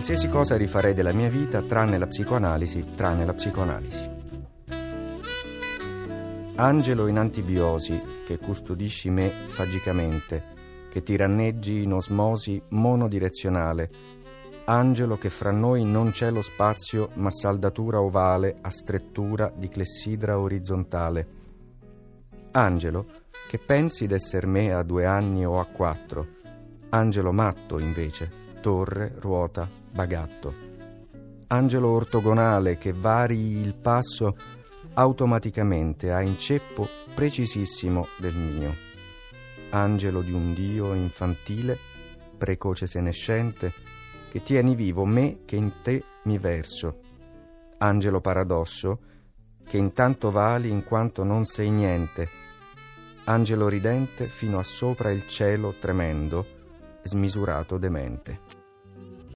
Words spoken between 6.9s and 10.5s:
in antibiosi, che custodisci me fagicamente,